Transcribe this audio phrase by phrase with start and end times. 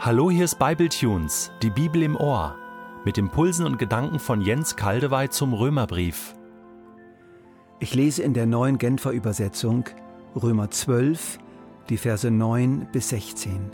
[0.00, 2.54] Hallo, hier ist Bibletunes, die Bibel im Ohr,
[3.04, 6.36] mit Impulsen und Gedanken von Jens Kaldewey zum Römerbrief.
[7.80, 9.86] Ich lese in der neuen Genfer Übersetzung
[10.40, 11.40] Römer 12,
[11.88, 13.72] die Verse 9 bis 16.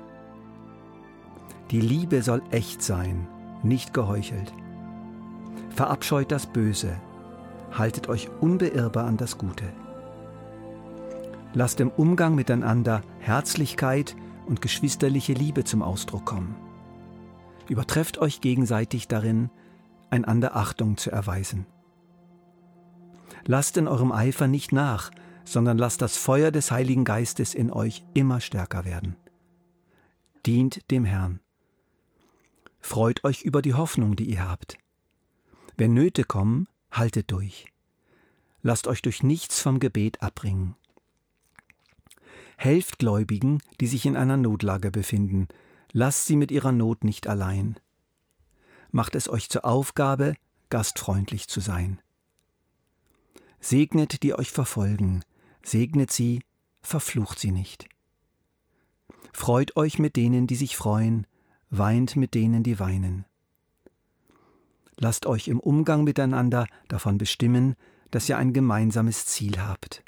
[1.71, 3.29] Die Liebe soll echt sein,
[3.62, 4.50] nicht geheuchelt.
[5.68, 6.96] Verabscheut das Böse,
[7.70, 9.66] haltet euch unbeirrbar an das Gute.
[11.53, 16.54] Lasst im Umgang miteinander Herzlichkeit und geschwisterliche Liebe zum Ausdruck kommen.
[17.68, 19.50] Übertrefft euch gegenseitig darin,
[20.11, 21.66] einander Achtung zu erweisen.
[23.46, 25.11] Lasst in eurem Eifer nicht nach,
[25.44, 29.16] sondern lasst das Feuer des Heiligen Geistes in euch immer stärker werden.
[30.46, 31.40] Dient dem Herrn.
[32.80, 34.77] Freut euch über die Hoffnung, die ihr habt.
[35.77, 37.66] Wenn Nöte kommen, haltet durch.
[38.62, 40.77] Lasst euch durch nichts vom Gebet abbringen.
[42.56, 45.48] Helft Gläubigen, die sich in einer Notlage befinden.
[45.92, 47.78] Lasst sie mit ihrer Not nicht allein.
[48.91, 50.34] Macht es euch zur Aufgabe,
[50.70, 52.00] gastfreundlich zu sein.
[53.60, 55.22] Segnet, die euch verfolgen,
[55.62, 56.42] segnet sie,
[56.82, 57.88] verflucht sie nicht.
[59.32, 61.27] Freut euch mit denen, die sich freuen,
[61.70, 63.25] weint mit denen, die weinen.
[64.97, 67.75] Lasst euch im Umgang miteinander davon bestimmen,
[68.10, 70.05] dass ihr ein gemeinsames Ziel habt.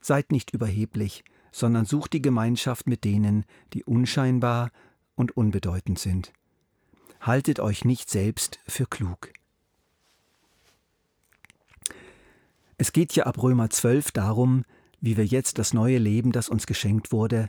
[0.00, 4.70] Seid nicht überheblich, sondern sucht die Gemeinschaft mit denen, die unscheinbar
[5.14, 6.32] und unbedeutend sind.
[7.20, 9.32] Haltet euch nicht selbst für klug.
[12.78, 14.64] Es geht ja ab Römer 12 darum,
[15.02, 17.48] wie wir jetzt das neue Leben, das uns geschenkt wurde,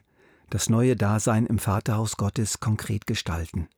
[0.49, 3.69] das neue Dasein im Vaterhaus Gottes konkret gestalten.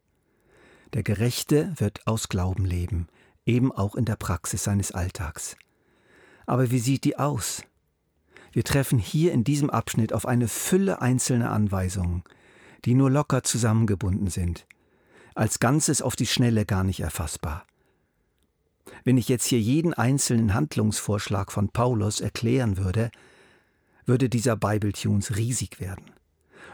[0.94, 3.08] Der Gerechte wird aus Glauben leben,
[3.46, 5.56] eben auch in der Praxis seines Alltags.
[6.48, 7.64] Aber wie sieht die aus?
[8.54, 12.24] Wir treffen hier in diesem Abschnitt auf eine Fülle einzelner Anweisungen,
[12.86, 14.68] die nur locker zusammengebunden sind,
[15.34, 17.66] als Ganzes auf die Schnelle gar nicht erfassbar.
[19.04, 23.10] Wenn ich jetzt hier jeden einzelnen Handlungsvorschlag von Paulus erklären würde,
[24.06, 26.12] würde dieser Bibletunes riesig werden.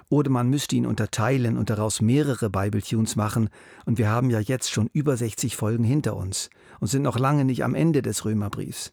[0.09, 3.49] Oder man müsste ihn unterteilen und daraus mehrere Bibletunes machen,
[3.85, 6.49] und wir haben ja jetzt schon über 60 Folgen hinter uns
[6.79, 8.91] und sind noch lange nicht am Ende des Römerbriefs.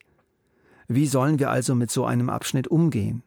[0.88, 3.22] Wie sollen wir also mit so einem Abschnitt umgehen?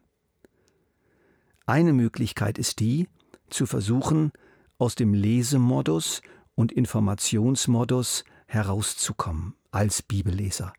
[1.66, 3.08] Eine Möglichkeit ist die,
[3.50, 4.32] zu versuchen,
[4.78, 6.22] aus dem Lesemodus
[6.54, 10.72] und Informationsmodus herauszukommen als Bibelleser.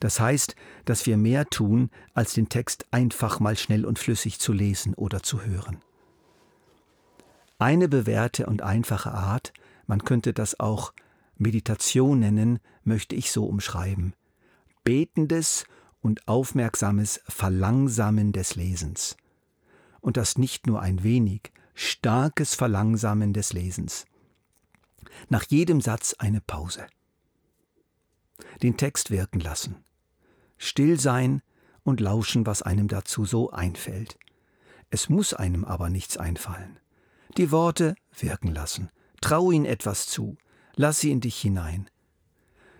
[0.00, 0.54] Das heißt,
[0.84, 5.22] dass wir mehr tun, als den Text einfach mal schnell und flüssig zu lesen oder
[5.22, 5.78] zu hören.
[7.58, 9.52] Eine bewährte und einfache Art,
[9.86, 10.92] man könnte das auch
[11.36, 14.14] Meditation nennen, möchte ich so umschreiben.
[14.82, 15.64] Betendes
[16.04, 19.16] und aufmerksames Verlangsamen des Lesens.
[20.02, 24.04] Und das nicht nur ein wenig, starkes Verlangsamen des Lesens.
[25.30, 26.86] Nach jedem Satz eine Pause.
[28.62, 29.76] Den Text wirken lassen.
[30.58, 31.40] Still sein
[31.84, 34.18] und lauschen, was einem dazu so einfällt.
[34.90, 36.78] Es muss einem aber nichts einfallen.
[37.38, 38.90] Die Worte wirken lassen.
[39.22, 40.36] Trau ihnen etwas zu.
[40.76, 41.88] Lass sie in dich hinein.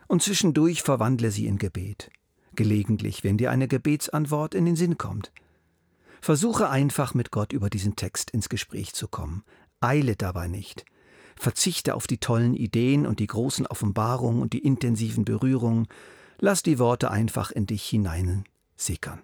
[0.08, 2.10] Und zwischendurch verwandle sie in Gebet
[2.54, 5.32] gelegentlich, wenn dir eine Gebetsantwort in den Sinn kommt.
[6.20, 9.44] Versuche einfach mit Gott über diesen Text ins Gespräch zu kommen.
[9.80, 10.84] Eile dabei nicht.
[11.36, 15.86] Verzichte auf die tollen Ideen und die großen Offenbarungen und die intensiven Berührungen.
[16.38, 18.44] Lass die Worte einfach in dich hinein
[18.76, 19.22] sickern.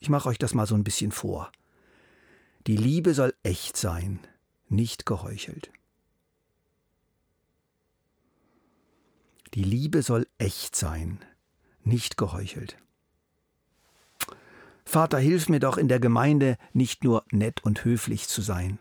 [0.00, 1.52] Ich mache euch das mal so ein bisschen vor.
[2.66, 4.20] Die Liebe soll echt sein,
[4.68, 5.70] nicht geheuchelt.
[9.54, 11.18] Die Liebe soll echt sein,
[11.84, 12.78] nicht geheuchelt.
[14.84, 18.78] Vater, hilf mir doch in der Gemeinde nicht nur nett und höflich zu sein.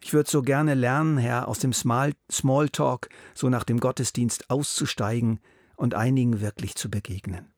[0.00, 5.38] Ich würde so gerne lernen, Herr, aus dem Smalltalk so nach dem Gottesdienst auszusteigen
[5.76, 7.52] und einigen wirklich zu begegnen.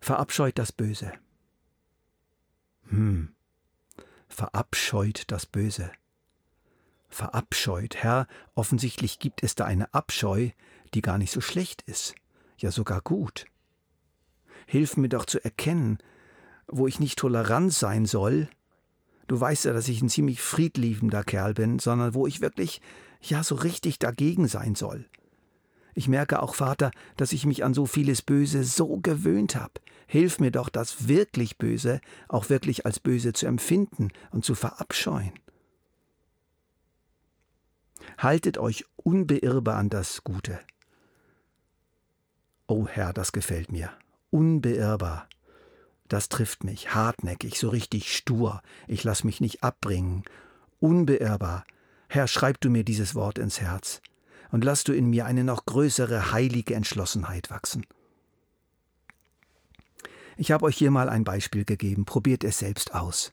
[0.00, 1.12] Verabscheut das Böse.
[2.90, 3.34] Hm,
[4.28, 5.90] verabscheut das Böse
[7.14, 7.96] verabscheut.
[7.96, 10.50] Herr, offensichtlich gibt es da eine Abscheu,
[10.92, 12.14] die gar nicht so schlecht ist,
[12.58, 13.46] ja sogar gut.
[14.66, 15.98] Hilf mir doch zu erkennen,
[16.66, 18.48] wo ich nicht tolerant sein soll.
[19.26, 22.80] Du weißt ja, dass ich ein ziemlich friedliebender Kerl bin, sondern wo ich wirklich,
[23.20, 25.06] ja, so richtig dagegen sein soll.
[25.94, 29.74] Ich merke auch, Vater, dass ich mich an so vieles Böse so gewöhnt habe.
[30.06, 35.32] Hilf mir doch, das wirklich Böse auch wirklich als böse zu empfinden und zu verabscheuen.
[38.18, 40.60] Haltet euch unbeirrbar an das Gute.
[42.66, 43.90] O Herr, das gefällt mir.
[44.30, 45.28] Unbeirrbar.
[46.08, 50.22] das trifft mich, hartnäckig, so richtig stur, ich lass mich nicht abbringen,
[50.78, 51.64] unbeirrbar.
[52.08, 54.00] Herr, schreib du mir dieses Wort ins Herz
[54.52, 57.86] und lass du in mir eine noch größere heilige Entschlossenheit wachsen.
[60.36, 63.32] Ich habe euch hier mal ein Beispiel gegeben, probiert es selbst aus.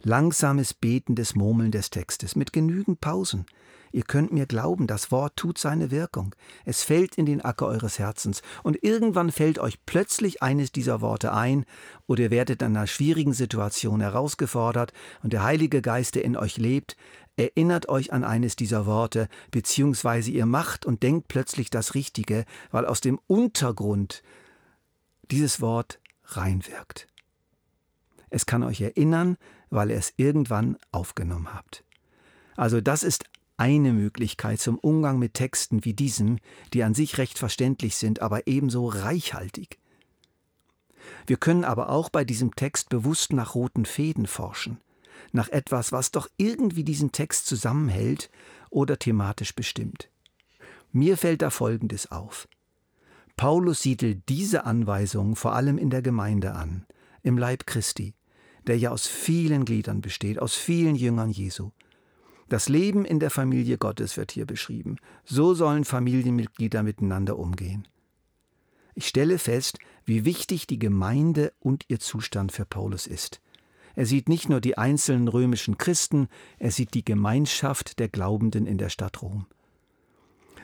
[0.00, 3.46] Langsames Beten des Murmeln des Textes mit genügend Pausen.
[3.92, 6.34] Ihr könnt mir glauben, das Wort tut seine Wirkung.
[6.64, 11.32] Es fällt in den Acker eures Herzens, und irgendwann fällt euch plötzlich eines dieser Worte
[11.32, 11.66] ein,
[12.06, 14.92] oder ihr werdet in einer schwierigen Situation herausgefordert,
[15.22, 16.96] und der Heilige Geist, der in euch lebt,
[17.36, 22.86] erinnert euch an eines dieser Worte, beziehungsweise ihr macht und denkt plötzlich das Richtige, weil
[22.86, 24.22] aus dem Untergrund
[25.30, 27.08] dieses Wort reinwirkt.
[28.30, 29.36] Es kann euch erinnern,
[29.68, 31.84] weil ihr es irgendwann aufgenommen habt.
[32.56, 33.24] Also das ist
[33.62, 36.40] eine Möglichkeit zum Umgang mit Texten wie diesem,
[36.74, 39.78] die an sich recht verständlich sind, aber ebenso reichhaltig.
[41.28, 44.78] Wir können aber auch bei diesem Text bewusst nach roten Fäden forschen,
[45.30, 48.30] nach etwas, was doch irgendwie diesen Text zusammenhält
[48.68, 50.10] oder thematisch bestimmt.
[50.90, 52.48] Mir fällt da Folgendes auf.
[53.36, 56.84] Paulus siedelt diese Anweisungen vor allem in der Gemeinde an,
[57.22, 58.14] im Leib Christi,
[58.66, 61.70] der ja aus vielen Gliedern besteht, aus vielen Jüngern Jesu.
[62.52, 64.98] Das Leben in der Familie Gottes wird hier beschrieben.
[65.24, 67.88] So sollen Familienmitglieder miteinander umgehen.
[68.94, 73.40] Ich stelle fest, wie wichtig die Gemeinde und ihr Zustand für Paulus ist.
[73.94, 76.28] Er sieht nicht nur die einzelnen römischen Christen,
[76.58, 79.46] er sieht die Gemeinschaft der Glaubenden in der Stadt Rom.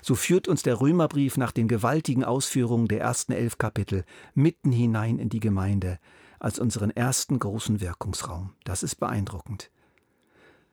[0.03, 5.19] So führt uns der Römerbrief nach den gewaltigen Ausführungen der ersten elf Kapitel mitten hinein
[5.19, 6.01] in die Gemeinde
[6.39, 8.51] als unseren ersten großen Wirkungsraum.
[8.65, 9.71] Das ist beeindruckend.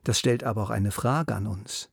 [0.05, 1.89] Das stellt aber auch eine Frage an uns.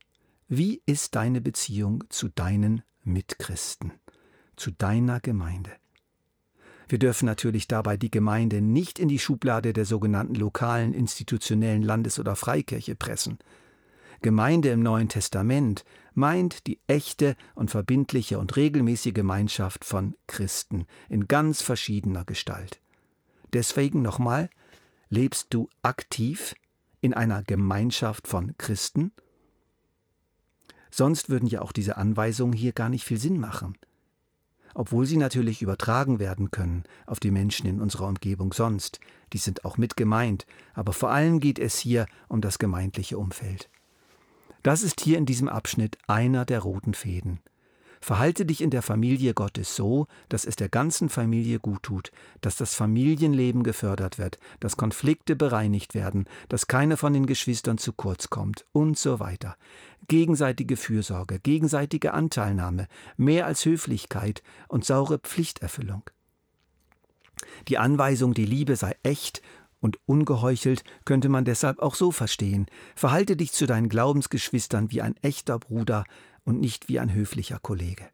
[0.47, 3.91] Wie ist deine Beziehung zu deinen Mitchristen,
[4.55, 5.71] zu deiner Gemeinde?
[6.87, 12.19] Wir dürfen natürlich dabei die Gemeinde nicht in die Schublade der sogenannten lokalen institutionellen Landes-
[12.19, 13.39] oder Freikirche pressen.
[14.21, 15.83] Gemeinde im Neuen Testament
[16.13, 22.79] meint die echte und verbindliche und regelmäßige Gemeinschaft von Christen in ganz verschiedener Gestalt.
[23.53, 24.51] Deswegen nochmal,
[25.09, 26.53] lebst du aktiv
[27.03, 29.11] in einer Gemeinschaft von Christen?
[30.89, 33.77] Sonst würden ja auch diese Anweisungen hier gar nicht viel Sinn machen.
[34.73, 39.01] Obwohl sie natürlich übertragen werden können auf die Menschen in unserer Umgebung sonst,
[39.33, 43.69] die sind auch mit gemeint, aber vor allem geht es hier um das gemeindliche Umfeld.
[44.63, 47.41] Das ist hier in diesem Abschnitt einer der roten Fäden.
[48.03, 52.11] Verhalte dich in der Familie Gottes so, dass es der ganzen Familie gut tut,
[52.41, 57.93] dass das Familienleben gefördert wird, dass Konflikte bereinigt werden, dass keiner von den Geschwistern zu
[57.93, 59.55] kurz kommt und so weiter.
[60.09, 66.03] Gegenseitige Fürsorge, gegenseitige Anteilnahme, mehr als Höflichkeit und saure Pflichterfüllung.
[67.69, 69.41] Die Anweisung, die Liebe sei echt
[69.79, 72.65] und ungeheuchelt könnte man deshalb auch so verstehen.
[72.95, 76.03] Verhalte dich zu deinen Glaubensgeschwistern wie ein echter Bruder,
[76.45, 78.05] und nicht wie ein höflicher Kollege.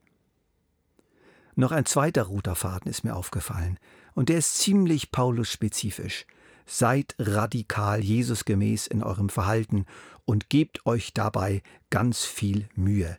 [1.55, 3.79] Noch ein zweiter roter Faden ist mir aufgefallen,
[4.13, 6.25] und der ist ziemlich Paulus-spezifisch.
[6.65, 9.85] Seid radikal Jesusgemäß in eurem Verhalten
[10.25, 13.17] und gebt euch dabei ganz viel Mühe.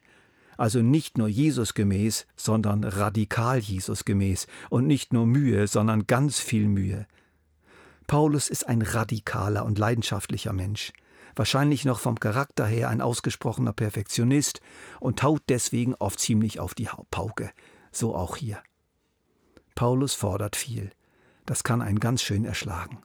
[0.56, 7.06] Also nicht nur Jesusgemäß, sondern radikal Jesusgemäß und nicht nur Mühe, sondern ganz viel Mühe.
[8.06, 10.92] Paulus ist ein radikaler und leidenschaftlicher Mensch
[11.40, 14.60] wahrscheinlich noch vom Charakter her ein ausgesprochener Perfektionist
[15.00, 17.50] und taut deswegen oft ziemlich auf die Pauke.
[17.92, 18.62] So auch hier.
[19.74, 20.90] Paulus fordert viel.
[21.46, 22.98] Das kann einen ganz schön erschlagen.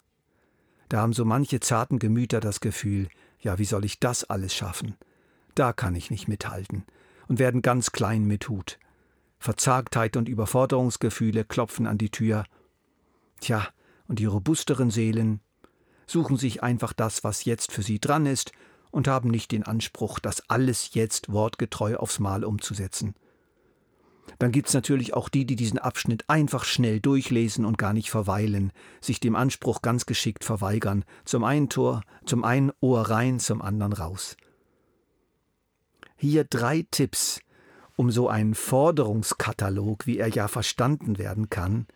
[0.90, 3.08] Da haben so manche zarten Gemüter das Gefühl,
[3.40, 4.98] ja, wie soll ich das alles schaffen?
[5.56, 6.84] Da kann ich nicht mithalten
[7.30, 8.80] und werden ganz klein mit Hut.
[9.40, 12.44] Verzagtheit und Überforderungsgefühle klopfen an die Tür.
[13.40, 13.66] Tja,
[14.10, 15.40] und die robusteren Seelen,
[16.08, 18.52] suchen sich einfach das, was jetzt für sie dran ist,
[18.92, 23.14] und haben nicht den Anspruch, das alles jetzt wortgetreu aufs Mal umzusetzen.
[24.40, 28.72] Dann gibt's natürlich auch die, die diesen Abschnitt einfach schnell durchlesen und gar nicht verweilen,
[29.02, 33.94] sich dem Anspruch ganz geschickt verweigern, zum einen Tor, zum einen Ohr rein, zum anderen
[33.94, 34.38] raus.
[36.18, 37.42] Hier drei Tipps,
[37.98, 41.88] um so einen Forderungskatalog, wie er ja verstanden werden kann,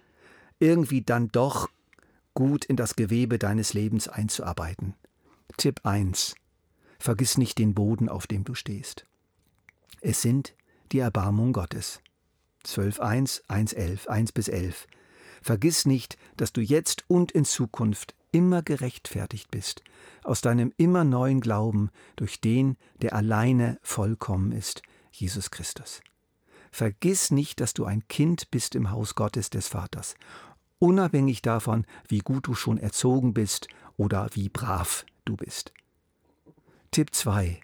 [0.59, 1.69] irgendwie dann doch
[2.39, 4.96] gut in das Gewebe deines Lebens einzuarbeiten.
[5.58, 6.36] Tipp 1.
[6.98, 9.05] Vergiss nicht den Boden, auf dem du stehst.
[10.00, 10.55] Es sind
[10.93, 12.00] die Erbarmung Gottes.
[12.65, 14.88] 12.1, 1.11, 1 bis 11.
[15.41, 19.84] Vergiss nicht, dass du jetzt und in Zukunft immer gerechtfertigt bist,
[20.24, 24.81] aus deinem immer neuen Glauben durch den, der alleine vollkommen ist,
[25.12, 26.00] Jesus Christus.
[26.72, 30.15] Vergiss nicht, dass du ein Kind bist im Haus Gottes des Vaters
[30.79, 33.67] unabhängig davon, wie gut du schon erzogen bist
[33.98, 35.74] oder wie brav du bist.
[36.91, 37.59] Tipp 2.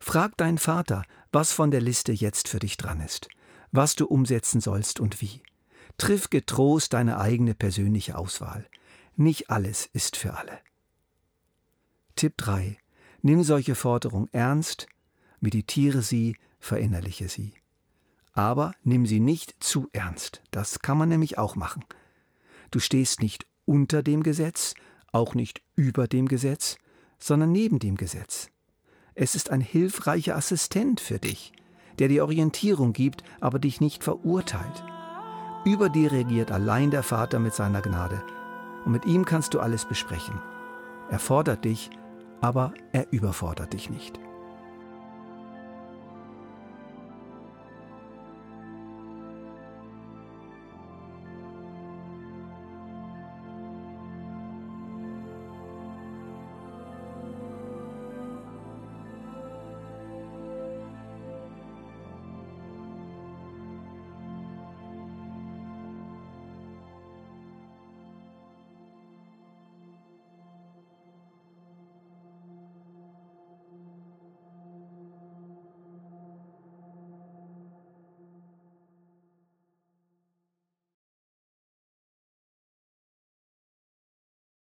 [0.00, 3.28] Frag deinen Vater, was von der Liste jetzt für dich dran ist,
[3.72, 5.42] was du umsetzen sollst und wie.
[5.98, 8.66] Triff getrost deine eigene persönliche Auswahl.
[9.16, 10.60] Nicht alles ist für alle.
[12.14, 12.78] Tipp 3.
[13.20, 14.86] Nimm solche Forderungen ernst,
[15.40, 17.52] meditiere sie, verinnerliche sie.
[18.32, 20.42] Aber nimm sie nicht zu ernst.
[20.52, 21.84] Das kann man nämlich auch machen.
[22.70, 24.74] Du stehst nicht unter dem Gesetz,
[25.12, 26.76] auch nicht über dem Gesetz,
[27.18, 28.50] sondern neben dem Gesetz.
[29.14, 31.52] Es ist ein hilfreicher Assistent für dich,
[31.98, 34.84] der dir Orientierung gibt, aber dich nicht verurteilt.
[35.64, 38.22] Über dir regiert allein der Vater mit seiner Gnade,
[38.84, 40.40] und mit ihm kannst du alles besprechen.
[41.10, 41.90] Er fordert dich,
[42.40, 44.20] aber er überfordert dich nicht.